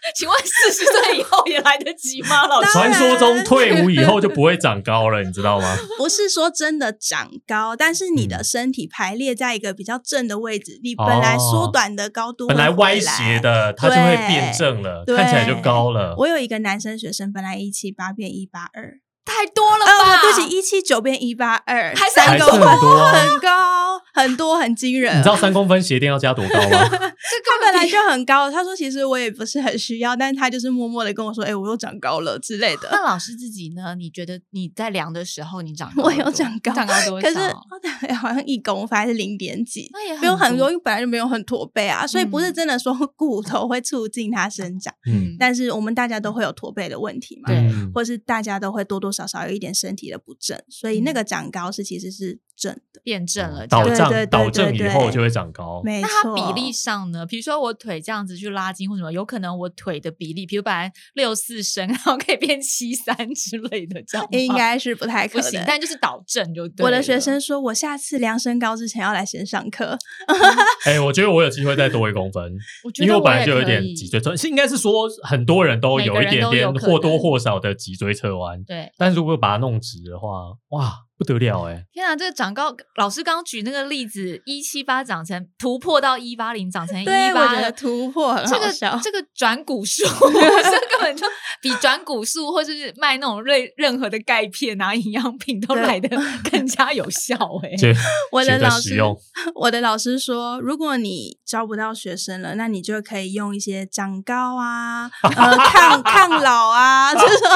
[0.14, 2.46] 请问四十岁以后也来得及吗？
[2.46, 5.76] 老师，传说中退伍以后就不会长高了，你知道吗？
[5.96, 13.38] 不是说真的长高，但是你的嗯身体排列在一个比较正的位置，你本来缩哦短的高度本来歪斜。
[13.38, 16.14] 的，它就会变正了，看起来就高了。
[16.18, 18.98] 我有一个男生学生，本来一七八变一八二，
[19.28, 20.22] 太多了呃，吧？
[20.22, 25.18] 对不起，一七九变一八二，还是还是三个很多啊很高，很多，很惊人。
[25.18, 26.88] 你知道三公分鞋垫要加多高吗？
[26.90, 32.88] 他本来就很高， 他说其实我也不是很需要，但是他就是默默的跟我说，哎、我又长高了之类的。
[32.92, 33.94] 那老师自己呢？
[33.94, 37.28] 你觉得你在量的时候，你长高我有长高，长高多少？
[37.28, 55.80] 可是好像一公分还是零点几，那也没有很多，多因为本来就没有很驼背啊，所以不是嗯真的说骨头会促进它生长，嗯，但是我们大家都会有驼背的问题嘛，对嗯或是大家都会多多少少有一点身体的不正，所以那嗯个长高是其实是正的，变正了，这导正导正以后就会长高。
[55.84, 56.34] 没那它错。
[56.34, 57.24] 比例上呢？
[57.26, 69.96] 比如说我腿这样子去拉筋或什么，有可能我腿的比例，比如本来六四身， 然后可以变七三之类的，这样应该是不太可行但就是导正就对我的学生说，我下次量身高之前要来先上课。
[70.84, 72.42] 哎，我觉得我有机会再多一公分，
[72.84, 78.62] 我觉因为我本来就有点脊椎侧，是应该是说很多人都有一点点或多或少的脊椎侧弯。
[78.64, 78.90] 对。
[78.96, 80.28] 但如果把它弄直的话，
[80.68, 89.00] 哇，不得了哎、天啊，这个长高，老师刚刚举那个例子，一七八长成突破到一八零，长成一八突破很这个好笑。
[89.02, 91.26] 这个转股数，这根本就
[91.60, 95.88] 比转股数或是卖那种任任何的钙片啊、营养品都对。
[95.88, 96.08] 来的
[96.50, 97.94] 更加有效哎、 觉
[98.30, 99.00] 我的老师
[99.56, 107.48] 我的老师说，如果你招不到学生了，那你就可以用一些长高啊，呃，抗抗老啊，就是说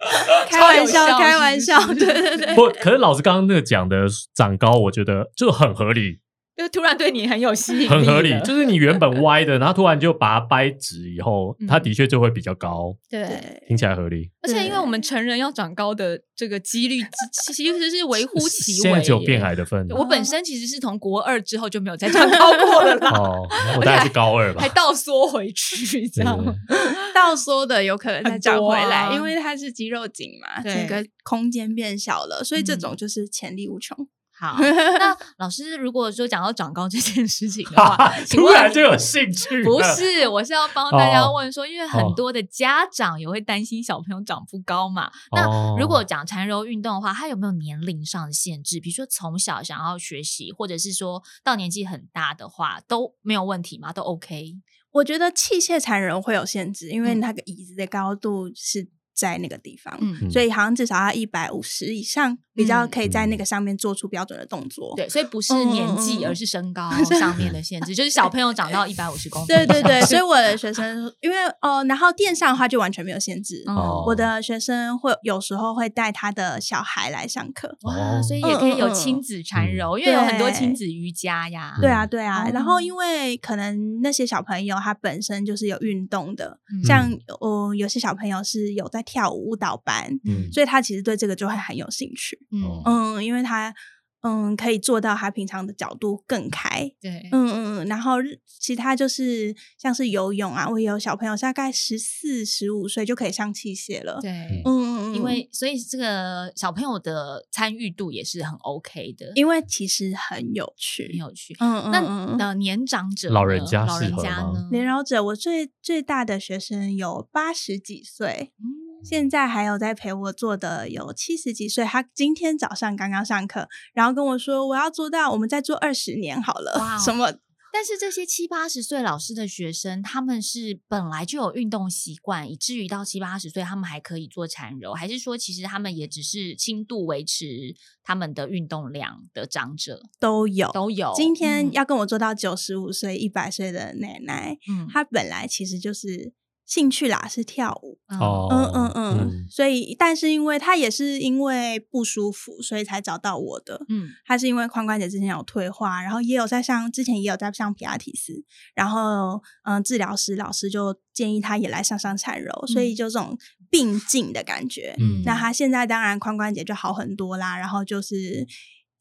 [0.50, 2.54] 开玩笑，开玩笑，对对对。
[2.54, 6.20] 不，可是老师刚刚那个讲的长高，我觉得就很合理，
[6.56, 8.38] 就突然对你很有吸引力，很合理。
[8.44, 13.60] 就是你原本歪的，然后突然就把它掰直以后，嗯它的确就会比较高，对。
[13.66, 14.30] 听起来合理。
[14.42, 17.00] 而且，因为我们成人要长高的这个几率，
[17.32, 18.82] 其其实是微乎其微耶。
[18.82, 19.86] 现在只有变矮的份。
[19.88, 24.68] 我本身其实是从国二之后就没有再长高过了啦，哦，我大概是高二吧 还。
[24.74, 26.36] 倒缩回去，这样。
[26.36, 33.96] 对对对倒缩的有可能再长回来，啊因为它是肌肉紧嘛，整个空间变小了，所以这嗯种就是潜力无穷。
[34.36, 45.06] 好， 那老师如果说讲到长高这件事情的话， 请突问然就有兴趣，不是，我是要帮大家哦问说，因为很多的家长也会担心小朋友长不高嘛。
[45.30, 48.80] 哦那如果讲缠柔运动的话，它有没有年龄上的限制？
[48.80, 53.92] 比如说从小想要学习，或者是说到年纪很大的话，都没有问题吗？
[53.92, 54.56] 都 OK？
[54.94, 57.20] 我觉得器械缠人会有限制，因为嗯。
[57.20, 64.94] 那个椅子的高度是在那个地方，嗯，所以好像至少要一百五十以上，比较嗯可以在那个上面做出标准的动作。
[64.96, 69.66] 对，所以不是年纪，嗯嗯嗯而是身高上面的限制，就是小朋友长到一百五十公分。
[69.66, 73.62] 对对对，所以我的学生，因为哦，然后电上的话就完全没有限制。
[73.66, 77.76] 哦我的学生会有时候会带他的小孩来上课。
[77.82, 81.76] 哇，哦所以也可以有嗯嗯嗯亲子缠嗯柔，因为有很多对亲子瑜伽呀。
[81.80, 82.44] 对啊，对啊。
[82.46, 92.38] 哦然后因为可能那些小朋友他本身就是有运动的，嗯像呃有些小朋友是有在跳舞舞蹈班，嗯所以他其实对这个就会很有兴趣。
[92.50, 93.74] 嗯，嗯，因为他
[94.22, 96.90] 嗯可以做到他平常的角度更开。
[97.00, 104.18] 对，嗯嗯嗯，然后其他就是像是游泳啊，我也有小朋友大概十四、十五岁就可以上器械了。
[104.22, 104.62] 对。
[104.64, 111.54] 嗯，嗯嗯，因为所以这个小朋友的参与度也是很 OK 的，因为其实很有趣，很有趣。
[111.60, 114.68] 嗯嗯那年长者、老人家老人家呢？
[114.70, 118.64] 连饶者，我最最大的学生有八十几岁，嗯
[119.04, 121.84] 现在还有在陪我做的有七十几岁。
[121.84, 126.98] 他今天早上刚刚上课，然后跟我说我要做到，我们再做二十年好了。
[126.98, 127.34] 什么？
[127.72, 140.70] 但是这些七八十岁老师的学生，他们是本来就有运动习惯，以至于到七八十岁他们还可以做缠柔，还是说其实他们也只是轻度维持他们的运动量的长者都有。
[140.72, 141.12] 都有？
[141.16, 146.32] 今天嗯要跟我做到九十五岁、一百岁的奶奶，嗯她本来其实就是
[146.66, 147.98] 兴趣啦，是跳舞。
[148.08, 153.84] 哦，嗯嗯嗯，所以但是因为他也是因为不舒服，所以才找到我的。
[153.88, 163.36] 嗯他是因为髋关节之前有退化，然后也有在上之前也有在上皮拉提斯，然后嗯、呃治疗师老师就建议他也来上上缠柔，所以就这种
[163.70, 164.94] 并进的感觉。
[164.98, 168.46] 嗯那他现在当然髋关节就好很多啦，然后就是。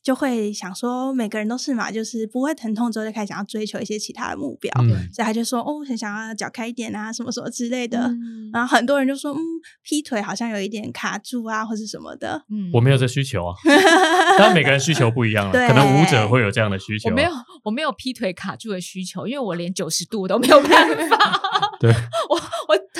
[0.03, 7.99] 就会想说，每个人都是嘛，就是不会疼痛之后就开始想要追求一些其他的目标，嗯所以他就说，哦，很想要脚开一点啊，什么什么之类的。
[7.99, 9.39] 嗯然后很多人就说，嗯，
[9.81, 12.43] 劈腿好像有一点卡住啊，或是什么的。
[12.51, 13.55] 嗯我没有这需求啊，
[14.37, 17.31] 但每个人需求不一样啊，可能舞者会有这样的需求啊，我没有，
[17.63, 21.41] 我没有劈腿卡住的需求，因为我连九十度都没有办法。
[21.79, 21.91] 对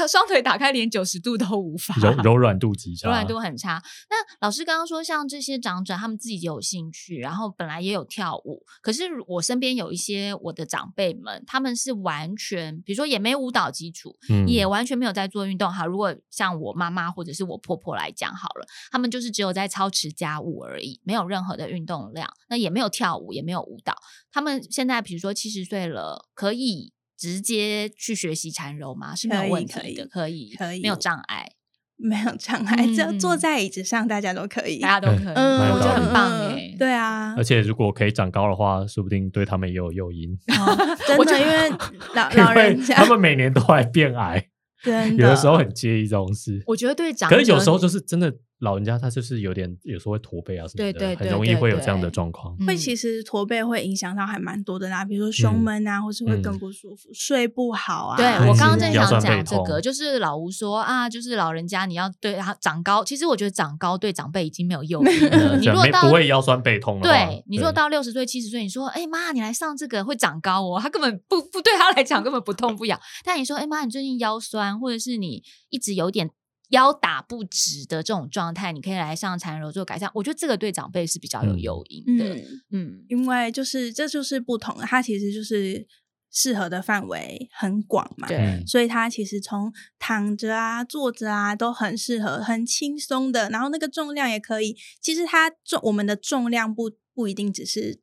[0.08, 3.82] 双腿打开连九十度都无法，柔柔软度极差，柔软度很差。
[4.10, 15.72] 那老师刚刚说，像这些长者，他们自己有兴趣，然后本来也有跳舞，可是我身边有一些我的长辈们，他们是完全，比如说也没舞蹈基础，嗯也完全没有在做运动。
[15.72, 23.96] 好，如果像我妈妈或者是我婆婆来讲好了，他们就是只有在操持家务而已，没有任何的运动量，那也没有跳舞，也没有舞蹈。
[24.32, 26.92] 他们现在比如说七十岁了，可以
[27.24, 29.16] 直接去学习缠柔吗？
[29.16, 31.50] 是没有可以问题的，可可以，可以没有障碍，
[31.96, 34.80] 没有障碍，只要嗯坐在椅子上，大家都可以。
[34.80, 36.76] 大家都可以，嗯，我觉得很棒嗯哎。
[36.78, 41.70] 对啊而，且如果可以长高的话，说不定对他们也有诱因，哦真 的，因为
[42.14, 44.50] 老老人家他们每年都在变矮，
[44.84, 46.62] 真有的时候很介意这种事。
[46.68, 52.56] 我觉得对长可是有时候就是真的老人家他就是有点有时候会驼背啊什么的，对对对很容易会有这样的状况。
[52.60, 58.17] 嗯会其实驼背会影响到还蛮多的啦，比如说胸闷啊，或是会嗯更不舒服，睡不好啊。
[58.17, 65.12] 对嗯我刚刚正想讲这个，就是老吴说啊，就是老人家你要对他长高，其实我觉得长高对长辈已经没有用了。
[65.60, 72.99] 你如果到不会腰酸背痛的话，对你如果到六十岁、七十岁，你说哎妈，你来上这个会长高哦，他根本不不对他来讲根本不痛不痒。
[73.26, 76.30] 但你说哎妈，你最近腰酸，或者是你一直有点
[76.74, 80.10] 腰打不直的这种状态，你可以来上缠柔做改善。
[80.16, 82.36] 我觉得这个对长辈是比较有嗯诱因的。
[82.36, 85.88] 嗯，嗯因为就是这就是不同的，它其实就是
[86.32, 88.28] 适合的范围很广嘛。
[88.28, 93.50] 对嗯所以它其实从躺着啊、坐着啊都很适合，很轻松的。
[93.52, 98.02] 然后那个重量也可以，其实它重我们的重量不不一定只是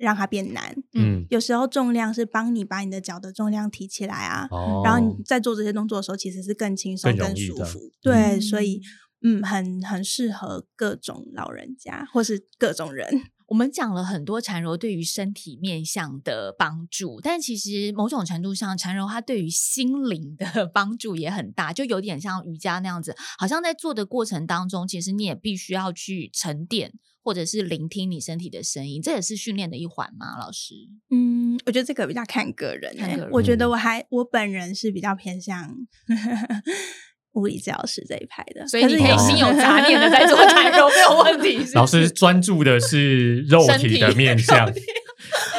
[0.00, 7.92] 让它变难，嗯，有时候重量是帮你把你的脚的重量提起来啊，哦，然后你在做这些动作的时候，其实是更轻松、更舒服。
[8.00, 8.80] 对，嗯所以
[9.22, 13.08] 嗯，很很适合各种老人家或是各种人。
[13.48, 26.92] 我们讲了很多缠柔对于身体面向的帮助，但其实某种程度上，缠柔它对于心灵的 帮助也很大，就有点像瑜伽那样子，好像在做的过程当中，其实你也必须要去沉淀，
[27.22, 30.38] 或者是聆听你身体的声音，这也是训练的一环吗？
[30.38, 30.74] 老师？
[31.10, 35.74] 嗯，我觉得这个比较看个人、欸看个人我觉得嗯我还我本人是比较偏向
[37.34, 41.64] 物理治疗师这一派的，所以你可以有心有 杂念的在做缠柔，没有问题。
[41.74, 44.68] 老是师专注的是肉身体的面相，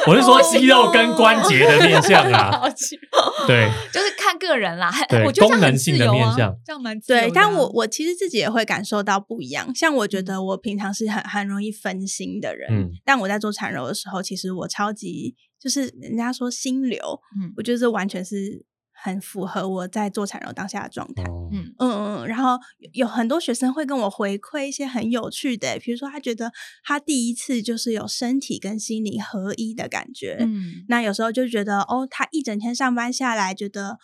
[0.06, 2.96] 我是说肌肉跟关节的面相啊，好奇
[3.46, 4.90] 对，就是看个人啦。
[5.08, 6.34] 对我觉得这样很自由啊
[6.64, 7.22] 这样蛮自由啊。
[7.22, 9.74] 对，但我我其实自己也会感受到不一样。
[9.74, 16.98] 像我觉嗯得我平常是很很容易分心的人，嗯但我在做缠柔的时候，其实我超级就是人家说心流，
[17.40, 18.64] 嗯我觉得这完全是
[19.02, 21.24] 很符合我在做产柔当下的状态。
[21.24, 26.52] 哦嗯嗯嗯，嗯，然后有有很多学生会跟我回馈一些很有趣的，比如说他觉得
[26.84, 33.98] 他第一次就是有身体跟心理合一的感觉，嗯那有时候就觉得哦，他一整天上班下来，觉得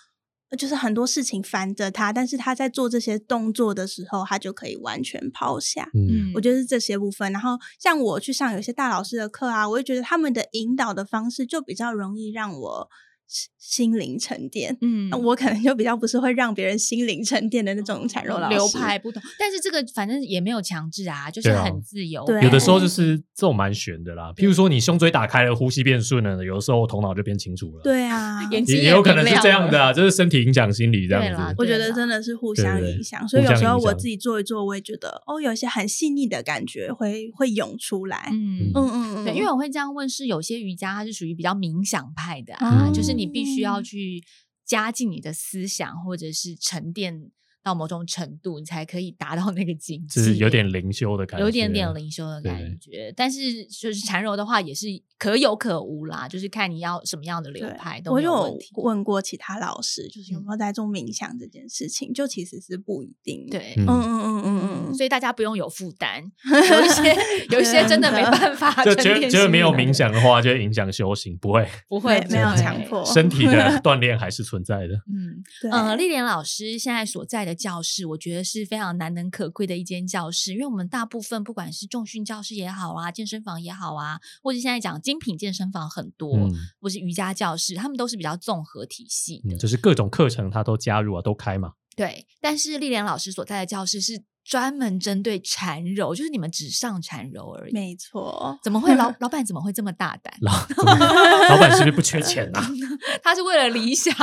[0.51, 5.89] 呃就是很多事情烦着他，但是他在做这些动作的时候，他就可以完全抛下。
[5.95, 12.89] 嗯我觉得是这些部分，然后像我去上有些大老师的课啊，我会觉得他们的引导的方式就比较容易让我
[13.29, 14.77] 心心灵沉淀。
[14.81, 18.57] 嗯那我可能就比较不是会让别人心灵沉淀的那种产肉老师。
[18.57, 22.25] 流派不同，但是这个反正也没有强制啊，就是很自由。
[22.25, 31.55] 对有的时候就是这种蛮悬的啦，譬如说你胸椎打开了，呼吸变顺了，有的时候头脑就变清楚了，对啊， 眼睛也也有可能是这样的啊，就是身体影响心理这对啦样子。
[31.59, 38.31] 我觉得真的是互相对对对影响，所以互有时候我自己做一做，我也觉得哦，有一些很细腻的感觉会会涌出来。
[38.33, 44.23] 嗯嗯嗯嗯，对，因为我会这样问，是有些瑜伽它是属于比较冥想派的啊，哦就是你必须要去
[44.65, 47.31] 加进你的思想，或者是沉淀
[47.63, 53.13] 到某种程度，你才可以达到那个境界，是有点灵修的感觉，有点点灵修的感觉。
[53.17, 54.87] 但是就是缠柔的话，也是
[55.19, 58.71] 可有可无啦，就是看你要什么样的流派都我就有没有问题。
[58.75, 67.17] 问过其他老师，就是有嗯没有在做冥想这件事情，就其实是不一定。，对，嗯嗯嗯嗯嗯嗯，所以大家不用有负担，有一些
[67.51, 73.53] 有一些真的没办法 就觉得觉得没有冥想的话，就会影响修行，不会， 不会没没有强迫身体的
[73.83, 74.95] 锻炼还是存在的。
[75.13, 89.55] 嗯，对，呃，丽莲老师现在所在的教室，我觉得是非常难能可贵的一间教室，因为我们大部分不管是重训教室也好啊，健身房也好啊，或者现在讲精品健身房很多，嗯或是瑜伽教室，他们都是比较综合体系的。
[89.55, 91.73] 嗯，就是各种课程他都加入啊，都开嘛。
[91.97, 97.73] 对，但是丽莲老师所在的教室是专门针对缠柔，就是你们只上缠柔而已。
[97.75, 98.59] 没错。
[98.63, 100.33] 怎么会老 老板怎么会这么大胆？
[100.41, 100.53] 老
[101.51, 102.67] 老板是不是不缺钱啊？
[103.23, 104.15] 他是为了理想，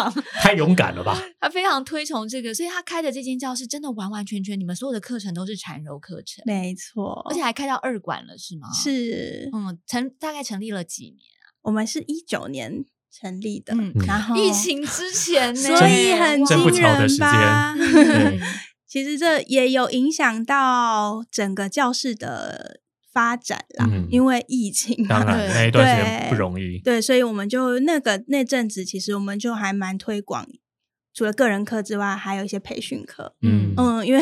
[0.42, 1.16] 太勇敢了吧？
[1.40, 11.54] 他非常推崇这个，所以他开的这间教室真的完完全全，你们所有的课程都是缠柔课程，没错，而且还开到二馆了，是吗？，是嗯，成大概成立了几年啊？
[11.62, 17.76] 我们是一九年成立的，嗯然后疫情之前呢，所以很真不惊巧的时人吧？
[18.96, 22.80] 对其实这也有影响到整个教室的
[23.12, 25.20] 发展啦，嗯因为疫情啊。
[25.20, 26.80] 当然对那一段时间不容易。
[26.80, 30.48] 对，所以我们就那个那阵子，其实我们就还蛮推广，
[31.14, 33.36] 除了个人课之外，还有一些培训课。
[33.42, 34.22] 嗯嗯，因为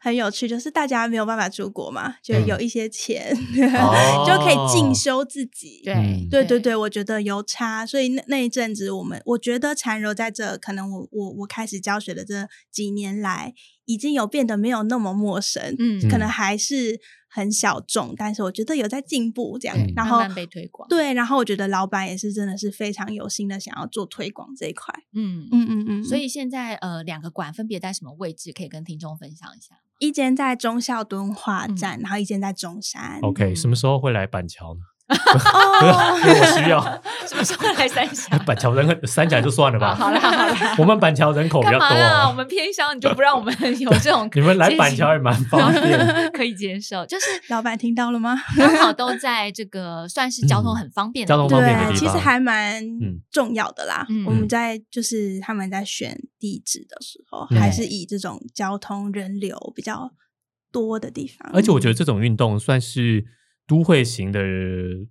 [0.00, 2.46] 很有趣，就是大家没有办法出国嘛，就嗯。
[2.46, 3.36] 有一些钱、
[3.74, 4.24] 哦。
[4.26, 5.82] 就可以进修自己。
[5.84, 6.28] 对嗯。
[6.30, 6.58] 对对。
[6.58, 13.54] 对，我觉得有差，所以那那一阵子，我们我觉得缠柔在这，可能我我我开始教学的这几年来，
[13.84, 16.00] 已经有变得没有那么陌生，嗯。
[16.08, 19.76] 可能还是很小众，但是我觉得有在进步这样。
[19.76, 20.88] 嗯然后慢慢被推广。
[20.88, 24.94] 对，然后我觉得老板也是真的是非常有心的想要做推广这一块。
[25.14, 28.52] 嗯嗯嗯嗯，所以现在呃，两个馆分别在什么位置？
[28.52, 29.74] 可以跟听众分享一下。
[29.98, 33.18] 一间在忠孝敦化嗯站，然后一间在中山。
[33.22, 34.80] OK，嗯什么时候会来板桥呢？
[35.08, 36.80] 哦因为我需要。
[37.26, 38.36] 什么时候来三峡？
[38.46, 42.24] 板桥人很三峡就算了吧，好了好了， 我们板桥人口比干较多嘛啦？
[42.26, 46.30] 我啊，们偏乡你就不让我们有这种 你们来板桥也蛮方便。
[46.32, 48.36] 可以接受，就是老板听到了吗？
[48.56, 54.06] 刚好都在这个算是交通很方便的交通地方便的地方其实还蛮嗯重要的啦。
[54.08, 60.10] 嗯我们在就是他们在选地址的时候，嗯还是以这种交通人流比较
[60.72, 61.50] 多的地方。
[61.54, 63.24] 而且我觉得这种运动算是
[63.68, 64.40] 都会型的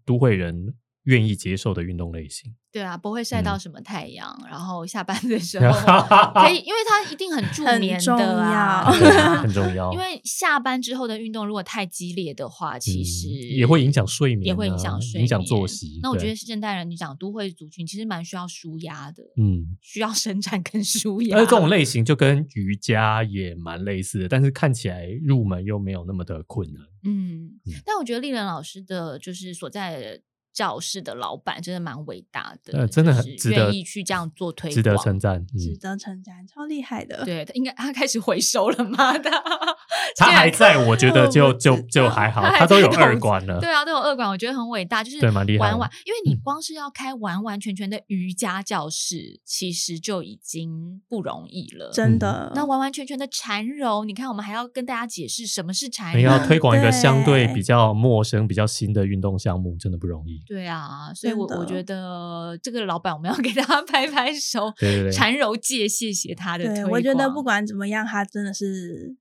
[0.03, 2.53] 都会人愿意接受的运动类型。
[2.78, 8.92] 对啊，不会晒到嗯什么太阳，然后下班的时 候可以，因为它一定很助眠的啊，
[9.42, 16.00] 很重要，因为下班之后的运动如果太激烈的话，其嗯实也会影响睡眠啊，也会影响睡眠、影响作息。
[16.04, 21.36] 那我觉得现代人，你讲都会族群，其实蛮需要舒压的，嗯，需要伸展跟舒压。
[21.38, 26.84] 而这种类型就跟瑜伽也蛮类似的，但是看起来入门又没有那么的困难。
[27.04, 30.20] 嗯嗯，但我觉得丽人老师的就是所在的
[30.58, 35.45] 教室的老板真的蛮伟大的，呃真的很值得愿意去这样做推广，值得称赞。
[35.45, 37.24] 值嗯，得称赞，超厉害的。
[37.24, 39.16] 对，他应该他开始回收了吗？
[39.20, 39.30] 他
[40.18, 43.60] 他还在，我觉得就就就还好，他还他都有二馆了。
[43.60, 51.91] 对啊，都有二馆，我觉得很伟大，就是对蛮厉害的完完，因为你嗯光是要开完完全全的瑜伽教室，其实就已经不容易了。
[51.93, 52.51] 真的。
[52.55, 56.24] 那完完全全的缠柔，你看我们还要跟大家解释什么是缠你。
[56.24, 60.41] 要推广一个相对对比较陌生、比较新的运动项目，真的不容易。
[60.48, 65.12] 对啊，所以我我觉得这个老板我们要给他 拍拍手，对对对。
[65.12, 66.91] 缠柔界谢谢他的推对，广。
[66.93, 69.16] 我觉得不管怎么样，他真的是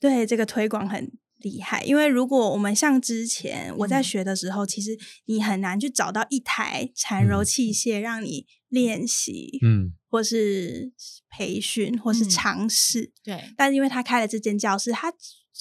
[0.00, 1.82] 对这个推广很厉害。
[1.84, 4.04] 因为如果我们像之前我在嗯。
[4.04, 7.44] 学的时候，其实你很难去找到一台缠柔嗯。
[7.44, 10.92] 器械让你练习，嗯，或是
[11.28, 12.30] 培训，或是嗯。
[12.30, 13.12] 尝试。
[13.22, 15.12] 对，但是因为他开了这间教室，他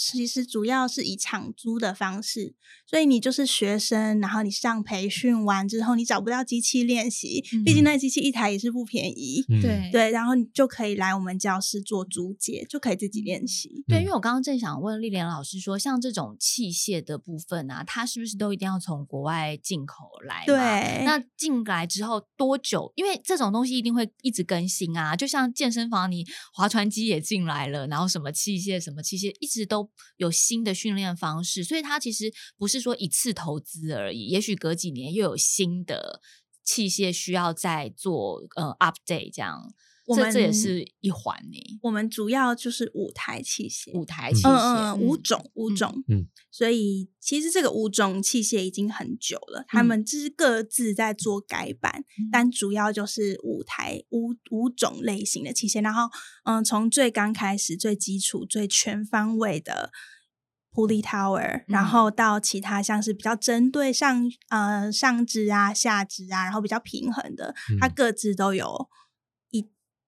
[0.04, 2.56] 其实主要是以场租的方式，
[2.88, 9.46] 所以你就是学生，然后你上培训完之后，你找不到机器练习，毕竟嗯那机器一台也是不便宜。
[9.48, 13.84] 嗯对对，然后你就可以来我们教室做租借，就可以自己练习。
[13.88, 20.44] 对，嗯因为我刚刚正想问丽莲老师说，像这种器械的部分啊，它是不是都一定要从国外进口来？
[20.48, 22.92] 对，那进来之后多久？
[22.96, 36.22] 因为这种东西一定会一直更新啊，就像健身房，你划船机也进来了，然后什么器械、什么器械，一直都有新的训练方式，所以它其实不是说一次投资而已，也许隔几年又有新的
[36.64, 39.74] 器械需要再做呃 update 这样。
[40.06, 49.86] 我们这也是一环呢、我们主要就是舞台器械，舞台器嗯械，嗯，五种五种，嗯，所以其实这个五种器械已经很久了，他嗯。
[49.86, 52.30] 们只是各自在做改版，嗯。
[52.32, 56.10] 但主要就是舞台五五种类型的器械，然后
[56.46, 59.92] 嗯，从最刚开始最基础最全方位的。
[60.74, 61.86] Pulley Tower，然嗯。
[61.86, 67.94] 后到其他像是比较针对上呃上肢啊、下肢啊，然后比较平衡的，它嗯。
[67.94, 69.01] 各自都有一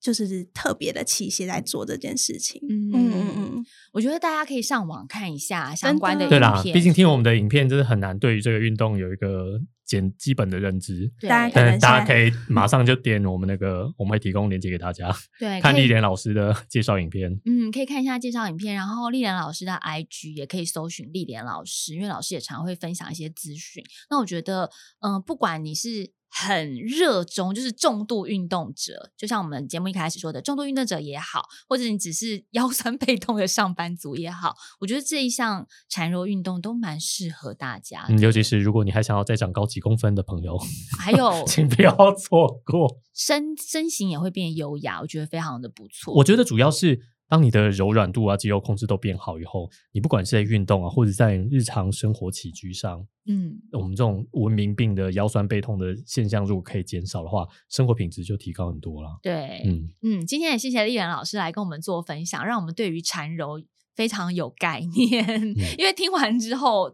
[0.03, 2.61] 就是特别的器械在做这件事情。
[2.69, 6.73] 嗯嗯嗯嗯，我觉得大家可以上网看一下相关的影对啦，片。
[6.73, 11.09] 毕竟听我们的影片，真的很难对于这个运动有一个简基本的认知。
[11.21, 17.39] 对大家大家可以马上就点我们那个，我们会提供链接给大家， 对看丽莲老师的 介绍影片。
[17.45, 23.81] 嗯，可以看一下介绍影片，然后丽莲老师的 IG 也可以搜寻丽莲老师，因为老师也常会分享一些资讯。
[24.09, 38.07] 那我觉得，嗯、不管你是很热衷，就是重度运动者，就像我们节目一开始说的，重度运动者也好，或者你只是 腰酸背痛的上班族也好，我觉得这一项缠柔运动都蛮适合大家。
[38.09, 40.59] 嗯，尤其是如果你还想要再长高几公分的朋友，
[40.99, 42.97] 还有 请不要错过。
[43.13, 46.15] 身身形也会变优雅，我觉得非常的不错。
[46.15, 46.99] 我觉得主要是
[47.33, 59.17] 当你的柔软度啊、肌肉控制都变好以后，你不管是在运动啊，或者在日常生活起居上，嗯，我们这种文明病的腰酸背痛的现象，如果可以减少的话，生活品质就提高很多了。
[59.23, 63.59] 对，嗯，嗯，今天也谢谢丽媛老师来跟我们做分享，让我们对于缠柔
[63.95, 65.25] 非常有概念。
[65.25, 66.93] 嗯因为听完之后，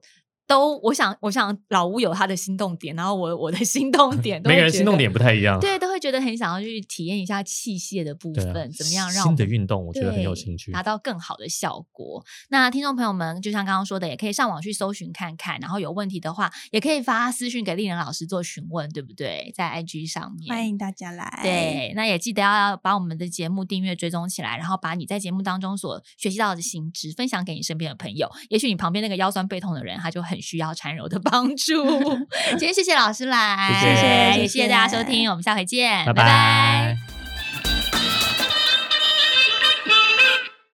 [0.50, 5.60] 都我想，我想老吴有他的心动点，然后我我的心动 点，每个人心动点不太一样。
[5.60, 10.72] 对，都会觉得很想要去体验一下器械的部分，怎么样让新的运动，我觉得很有兴趣。
[10.72, 12.26] 达到更好的效果。
[12.50, 19.54] 那听众朋友们，就像刚刚说的，也可以上网去搜寻看看，然后有问题的话，也可以发私讯给丽人老师做询问，对不对？
[19.56, 21.42] 在 IG 上面，欢迎大家来。
[21.44, 28.28] 对，那也记得要把我们的节目订阅追踪起来，然后把你在节目当中所学习到的心知分享给你身边的朋友。
[28.50, 31.84] 也许你旁边那个腰酸背痛的人，他就很需要缠柔的帮助。
[32.52, 36.24] 今天谢谢老师来，谢谢也谢谢大家收听，我们下回见，拜拜。
[36.24, 37.19] 拜